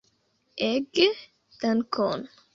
[0.69, 1.05] Ege
[1.61, 2.29] dankon!